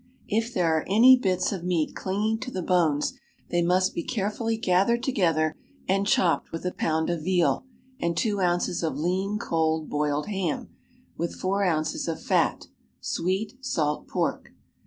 If 0.29 0.51
there 0.51 0.75
are 0.75 0.85
any 0.89 1.15
bits 1.15 1.51
of 1.51 1.63
meat 1.63 1.95
clinging 1.95 2.39
to 2.39 2.49
the 2.49 2.63
bones 2.63 3.19
they 3.51 3.61
must 3.61 3.93
be 3.93 4.01
carefully 4.03 4.57
gathered 4.57 5.03
together 5.03 5.55
and 5.87 6.07
chopped 6.07 6.51
with 6.51 6.65
a 6.65 6.71
pound 6.71 7.11
of 7.11 7.21
veal 7.21 7.67
and 7.99 8.17
two 8.17 8.39
ounces 8.39 8.81
of 8.81 8.97
lean 8.97 9.37
cold 9.37 9.91
boiled 9.91 10.25
ham, 10.25 10.69
with 11.17 11.35
four 11.35 11.63
ounces 11.63 12.07
of 12.07 12.19
fat, 12.19 12.65
sweet, 12.99 13.63
salt 13.63 14.07
pork. 14.07 14.51